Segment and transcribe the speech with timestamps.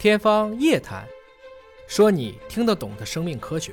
[0.00, 1.04] 天方夜谭，
[1.86, 3.70] 说你听得懂的生命科学。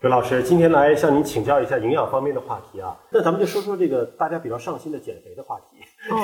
[0.00, 2.98] 刘老师，今天来向您请教一下营养方面的话题啊。
[3.12, 5.76] 那咱们就说说这个大家比较上心的减肥的话题，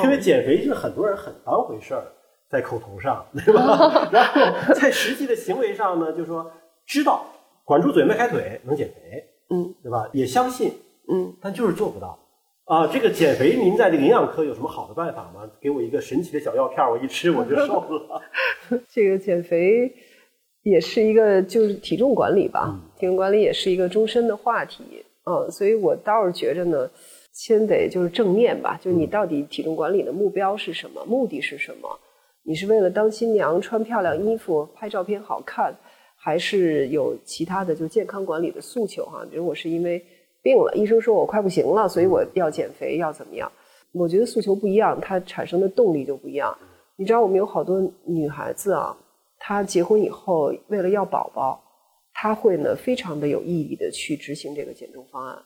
[0.03, 2.03] 因为减肥是很多人很当回事儿，
[2.49, 4.09] 在口头上， 对吧？
[4.11, 6.51] 然后在实际的行为上呢，就说
[6.85, 7.25] 知道
[7.63, 10.09] 管住嘴、迈开腿能减肥，嗯，对吧？
[10.11, 10.73] 也相信，
[11.07, 12.19] 嗯，但就是做不到。
[12.67, 15.49] 啊，这个减肥，您在这个营养科有什么好的办法吗？
[15.61, 18.21] 给我一个神奇的小药片，我一吃我就瘦了。
[18.91, 19.89] 这个减肥
[20.63, 24.83] 也是一个就是体重管理吧，体重管理也是一个终身的话题。
[25.23, 26.89] 嗯，所以我倒是觉着呢，
[27.31, 31.87] 先得就是正念吧，就是你到底体重管理的目标是什么，目的是什么？
[32.43, 35.73] 你是为了当新娘穿漂亮衣服、拍照片好看，
[36.17, 39.05] 还是有其他的就健康管理的诉求？
[39.05, 40.03] 哈，比如我是因为。
[40.47, 43.51] 病了，医生说我快不行了，所以我要减肥，要怎么样？
[43.91, 46.57] 我觉得诉求不一样，它产生的动力就不一样。
[46.95, 48.95] 你知道，我们有好多女孩子啊，
[49.37, 51.61] 她结婚以后为了要宝宝，
[52.13, 55.37] 她会呢非常的有意义的去执行这个减重方案。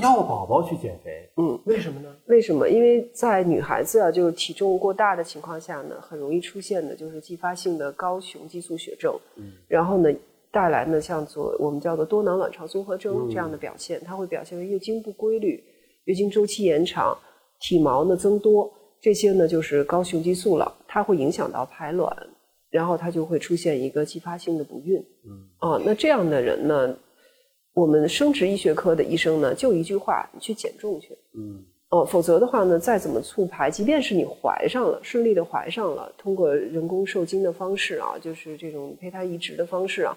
[0.00, 2.16] 要宝宝去减肥，嗯，为什么呢？
[2.26, 2.68] 为什么？
[2.68, 9.14] 因为在女孩子啊，就是体重过大的情况下呢，很容易出现的就是继发性的高雄激素血症。
[9.36, 10.10] 嗯，然后呢？
[10.56, 15.62] 带来呢，像做我们叫做多囊卵巢综合征这样的表现，它会表现为月经不规律、
[16.04, 17.14] 月经周期延长、
[17.60, 22.10] 体毛呢增多，这些呢就是高雄激素了，它会影响到排卵，
[22.70, 24.96] 然后它就会出现一个继发性的不孕。
[25.26, 26.96] 嗯，啊，那这样的人呢，
[27.74, 31.08] 我们生殖医学科的医生呢，就一句话，你去减重去。
[31.34, 40.16] 嗯，哦，否则的话呢，再怎么促排，即便是你怀上了，顺利的怀上了，通过人工受精的方式啊，就是这种胚胎移植的方式啊。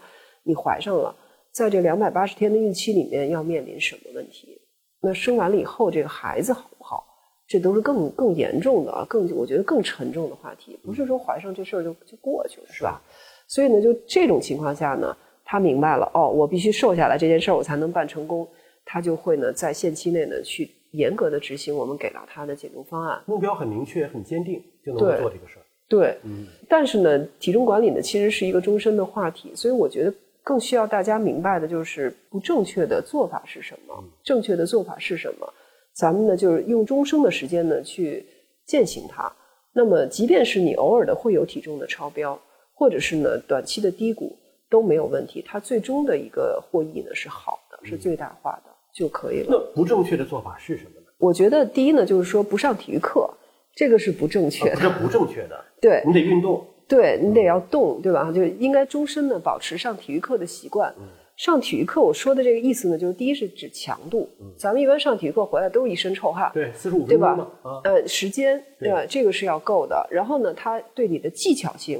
[0.50, 1.16] 你怀上了，
[1.52, 4.60] 在这两百八十天的孕期里面要面临什么问题？
[5.00, 7.06] 那生完了以后，这个孩子好不好？
[7.48, 10.80] 这都是更更严重的啊，更我觉得更沉重的话题。
[10.84, 13.00] 不是说怀上这事儿就就过去了，是吧？
[13.48, 18.48] 所以呢，就这种情况下呢，他明白了哦，我必须瘦下来这件事儿，我才能办成功。
[18.84, 23.22] 他就会呢，在限期内呢，去严格的执行我们给到他的减重方案。
[23.28, 25.64] 目标很明确、很坚定，就能够做这个事儿。
[25.88, 26.48] 对，嗯。
[26.68, 30.14] 但是呢，体重管理呢，其实是一个终身的话题，所以我觉得。
[30.44, 35.54] 更需要大家明白的就是不正确的做法是什么，正确的做法是什么？
[35.94, 38.26] 咱们呢就是用终生的时间呢去
[38.66, 39.32] 践行它。
[39.74, 42.40] 那么，即便是你偶尔的会有体重的超标，
[42.74, 44.36] 或者是呢短期的低谷
[44.70, 45.44] 都没有问题。
[45.46, 49.48] 它最终的一个获益呢是好的，是最大化的就可以了。
[49.50, 51.08] 那不正确的做法是什么呢？
[51.20, 53.30] 我觉得第一呢就是说不上体育课，
[53.76, 54.76] 这个是不正确的。
[54.78, 55.66] 这不正确的。
[55.80, 56.66] 对，你得运动。
[56.90, 58.32] 对你得要动，对吧？
[58.34, 60.94] 就应该终身的保持上体育课的习惯。
[61.38, 64.28] 上体育课，我说的这个意思呢，就是第一是指强度。
[64.58, 67.48] 咱们一般上体育课回来都是一身臭汗，对，四十五分钟嘛。
[67.86, 69.06] 呃，时间对吧？
[69.08, 70.06] 这个是要够的。
[70.12, 71.98] 然后呢，它对你的技巧性，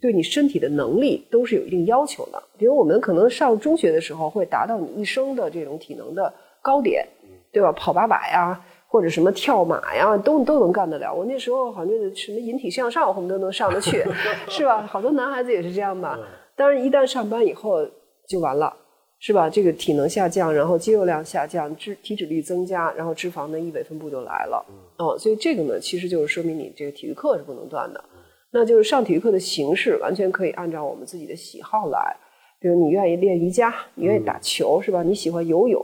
[0.00, 2.42] 对你身体的能力都是有一定要求的。
[2.58, 7.06] 比如我们可能上中学的时候会达到你一生的这种体能的高点，
[7.52, 7.70] 对吧？
[7.72, 8.60] 跑八百呀。
[8.90, 11.14] 或者什么跳马呀，都都能干得了。
[11.14, 14.04] 我那时候好像什么引体向上，我们都能上得去，
[14.50, 14.82] 是吧？
[14.82, 16.18] 好多男孩子也是这样吧。
[16.56, 17.86] 但是，一旦上班以后
[18.28, 18.74] 就完了，
[19.20, 19.48] 是吧？
[19.48, 24.66] 这个体能下降，然后肌肉量下降，脂体脂率增加，然后脂肪的异位分布就来了。
[24.98, 28.04] 哦，所以这个呢，其实就是说明你这个体育课是不能断的。
[28.52, 32.16] 那就是上体育课的形式完全可以按照我们自己的喜好来。
[32.58, 35.02] 比如你愿意练瑜伽，你愿意打球，是吧？
[35.04, 35.80] 你喜欢游泳，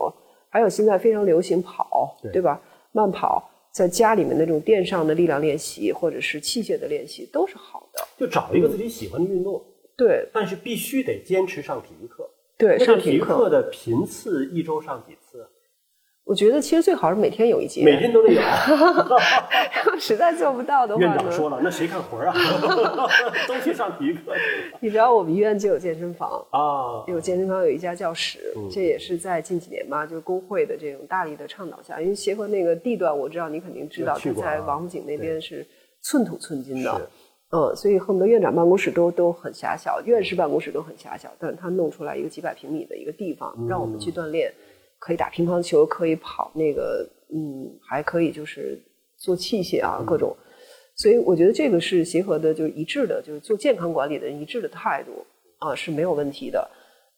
[0.51, 2.61] 还有现在非常流行跑，对吧？
[2.97, 8.03] 慢跑，在家里面那种垫上的力量练习，或者是器械的练习，都是好的。
[8.17, 9.63] 就找一个自己喜欢的运动，
[9.95, 10.27] 对。
[10.33, 12.27] 但是必须得坚持上体育课。
[12.57, 15.46] 对，上体育课的频次，一周上几次？
[16.27, 18.41] 我觉得其实最好是每天有一节，每天都得有。
[19.97, 22.35] 实在做不到的话，院长说了，那谁干活啊？
[23.47, 24.35] 都去上体育课。
[24.81, 28.41] 你知道我们医院就有健身房啊，有健身房有一家教室，
[28.73, 35.65] 这也是在近几年吧，就是工会的这种大力的倡导下，因为协和那个地段，我知道你肯定知道，他在王府井那边是
[36.03, 37.09] 寸土寸金的，
[37.53, 44.53] 嗯，所以恨不得院长办公室都都很狭小，院士办公室都很狭小，但是他弄出来一个几百平米的一个地方，让我们去锻炼。
[44.99, 48.81] 可以打乒乓球，可以跑那个，嗯，还可以就是
[49.17, 50.37] 做器械啊，各种。
[50.95, 55.25] 所以我觉得这个是协和的，就是一致的，就是做健康管理的人一致的态度
[55.59, 56.69] 啊是没有问题的。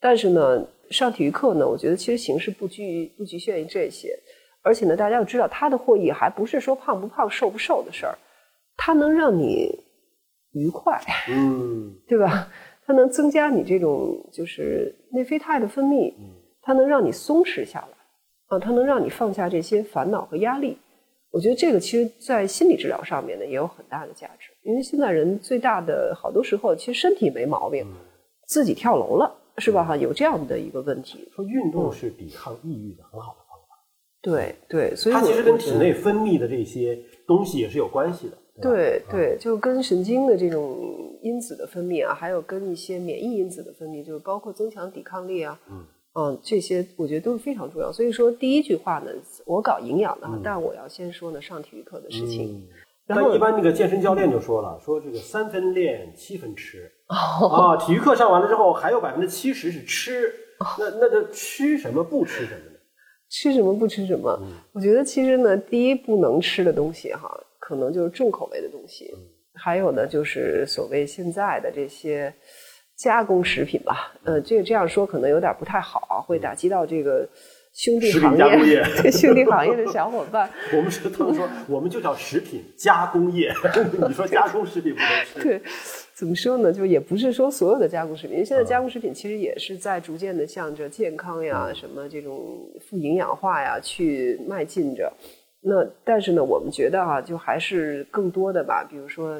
[0.00, 4.18] 但是呢，上体育课呢，我觉得其实形式不拘不局限于这些，
[4.62, 8.18] 而且呢，大家要知道，它的获益还不是说胖不胖、瘦不瘦的事儿，
[8.76, 9.78] 它能让你
[10.52, 12.50] 愉快，嗯， 对吧？
[12.84, 16.12] 它能增加你这种就是内啡肽的分泌。
[16.68, 17.96] 它能让你松弛下来，
[18.48, 20.76] 啊，它能让你放下这些烦恼和压力。
[21.30, 24.50] 我觉得这个其实，在心理治疗上面呢，也有很大的价值。
[24.64, 27.86] 因为现在人最大的好多时候其实身体没毛病，
[28.46, 29.82] 自己跳楼了是吧？
[29.82, 31.26] 哈，有这样的一个问题。
[31.34, 33.74] 说运动是抵抗抑郁的很好的方法。
[34.20, 38.36] 对对，所以它其实跟体内分泌的这些东西也是有关系的。
[38.60, 45.82] 对对，就跟神经的这种因子的分泌啊，还有跟一些免疫因子的分泌，就是包括增强抵抗力啊，嗯
[46.18, 47.92] 嗯，这些我觉得都是非常重要。
[47.92, 49.10] 所以说第一句话呢，
[49.46, 52.66] 我搞营养的，但我要先说呢上体育课的事情。
[53.06, 57.76] 但一般那个健身教练就说了，说这个三分练，七分吃啊。
[57.76, 60.30] 体育课上完了之后，还有百分之七十是吃，
[60.78, 62.78] 那那这吃什么不吃什么呢？
[63.30, 64.38] 吃什么不吃什么？
[64.72, 67.30] 我觉得其实呢，第一不能吃的东西哈，
[67.60, 69.14] 可能就是重口味的东西，
[69.54, 72.34] 还有呢就是所谓现在的这些
[72.98, 74.12] 加工食品吧。
[74.24, 77.26] 呃，这个这样说可能有点不太好，会打击到这个。
[77.74, 78.36] 兄弟行
[78.66, 83.52] 业，对兄弟行业的小伙伴， 我们是他们说，我们就叫食品加工业。
[84.08, 85.38] 你说加工食品不能吃？
[85.46, 85.62] 对，
[86.12, 86.72] 怎么说呢？
[86.72, 95.12] 就也不是说所有的加工食品，因为现在加工食品其实也是在逐渐的向着健康呀、什么这种富营养化呀去迈进着。
[95.60, 99.34] 那但是呢，我们觉得啊，就还是更多的吧，比如说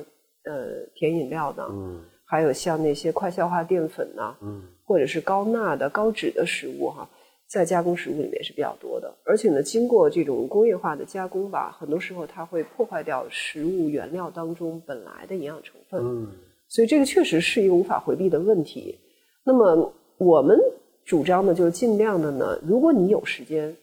[0.45, 7.09] 呃甜饮料的，嗯，还有像那些快消化淀粉呐，嗯，或者是高钠的、高脂的食物哈。
[7.49, 15.99] 在加工食物里面是比较多的，而且呢，经过这种工业化的加工吧，很多时候它会破坏掉食物原料当中本来的营养成分。
[16.05, 16.29] 嗯，
[16.69, 18.99] 所以这个确实是一个无法回避的问题。
[19.43, 20.59] 那么我们
[21.07, 23.75] 主张呢，就是尽量的呢，如果你有时间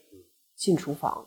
[0.56, 1.26] 进厨房，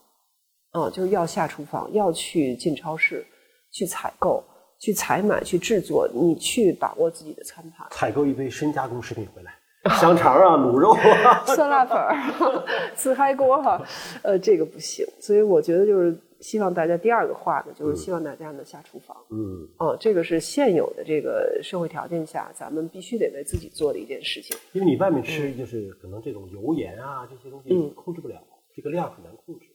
[0.71, 3.27] 啊，就是要下厨房，要去进超市
[3.73, 4.45] 去采购、
[4.79, 9.55] 去采买、去制作，你去把握自己的餐盘，采购一堆深加工食品回来。
[10.01, 12.15] 香肠啊，卤肉啊， 酸辣粉儿，
[12.95, 13.81] 自嗨锅哈，
[14.23, 15.07] 呃，这个不行。
[15.19, 19.17] 所以我觉得就是希望大家第二个话呢，就是希望大家呢下厨房。
[19.31, 24.55] 嗯，哦，这个是现有的这个社会条件下，咱们必须得为自己做的一件事情。
[24.73, 28.37] 因为你外面吃就是可能这种油盐啊这些东西控制不了，
[28.77, 29.67] 这个量很难控制。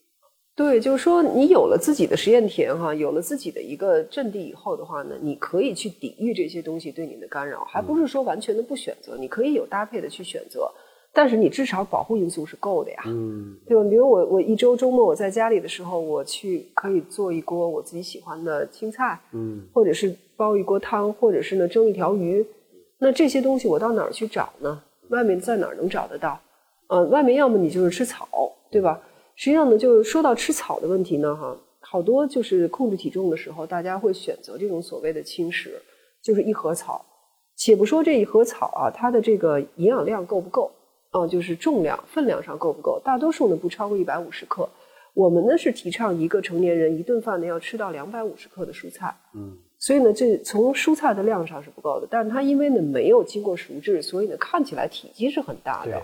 [0.56, 10.70] 对，就是说，你有了自己的实验田哈，有了自己的一个阵地以后的话呢，你可以去抵御这些东西对你的干扰，还不是说完全的不选择，你可以有搭配的去选择，
[11.12, 13.82] 但是你至少保护因素是够的呀，嗯，对吧？
[13.90, 22.46] 比如我我一周周末我在家里的时候，我去可以做一锅我自己喜欢的青菜，嗯，或者是煲一锅汤，或者是呢蒸一条鱼，
[22.98, 24.80] 那这些东西我到哪儿去找呢？
[25.08, 26.40] 外面在哪儿能找得到？
[26.86, 28.28] 呃，外面要么你就是吃草，
[28.70, 29.00] 对吧？
[29.36, 35.80] 实际上呢，就是说到吃草的问题呢，哈，好多就是控制体重的时候，大家会选择这种所谓的轻食，
[36.22, 37.04] 就是一盒草。
[37.56, 40.72] 且不说这一盒草啊，它的这个营养量够不够，
[41.10, 43.00] 啊，就是重量、分量上够不够？
[43.04, 44.68] 大多数呢不超过一百五十克。
[45.14, 49.14] 我们呢是提倡一个成年人一顿饭呢要吃到两百五十克的蔬菜。
[49.34, 49.56] 嗯。
[49.78, 56.02] 所以呢，这从蔬菜的量上是不够的，但是它因为呢没有经过熟制，所以呢看起来体积是很大的，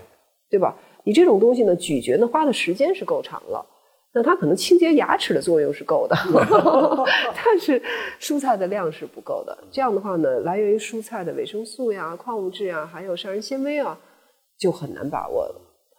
[0.49, 0.77] 对吧？
[1.03, 3.65] 你这种东西呢，咀嚼呢花的时间是够长了，
[4.13, 6.15] 那它可能清洁牙齿的作用是够的，
[7.35, 7.81] 但是
[8.19, 9.57] 蔬菜的量是不够的。
[9.71, 13.97] 这样的话呢，来源于蔬菜的维生素呀、矿物质呀，还有膳食纤维啊，
[14.59, 15.49] 就很难把握，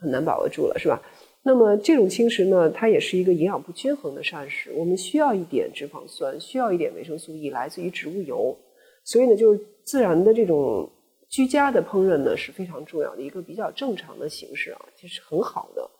[0.01, 1.01] 很难把握住了，是吧？
[1.45, 4.71] 那么这种轻食呢，它也是一个营养不均衡的膳食。
[4.77, 8.57] 我们需要一点脂肪酸，需要一点维生素 E，来自于植物油，
[9.05, 10.89] 所以呢，就是自然的这种。
[11.33, 15.91] 居家的烹饪呢是非常重要的一个比较正常的形式啊，其实很好的。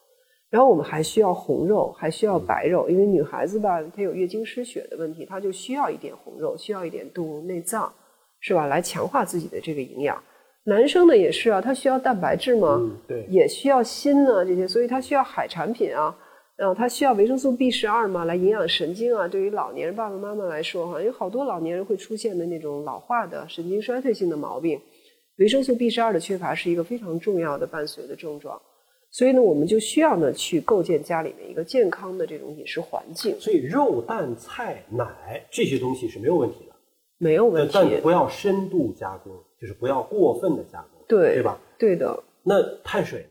[0.51, 7.91] 然后我们还需要红肉，还需要白肉，因为女孩子吧，她有月经失血的问题，她就需要一点红肉，需要一点动物内脏，
[8.41, 8.67] 是吧？
[8.67, 10.23] 来强化自己的这个营养。
[10.65, 16.15] 男生呢也是啊，他需要蛋白质嘛，对，也需要锌呢这些，所以他需要海产品啊，
[16.57, 19.27] 然后他需要维生素 B 十二嘛，来营养神经啊。
[19.27, 24.79] 对于老年人爸爸妈妈来说哈，有好多老年人会出现的那种老化的神经衰退性的毛病。
[25.37, 28.61] 维生素 B 十二的缺乏是一个非常重要的伴随的症状，
[29.11, 33.35] 所以呢，我们就需要呢去构建家里面一个健康的这种饮食环境。
[33.41, 36.73] 所以肉、蛋、菜、奶这些东西是没有问题的，
[37.19, 41.59] 没有问题，但不要深度加工，就是不要过分的加工，对对吧？
[41.79, 42.23] 对的。
[42.43, 43.27] 那碳水？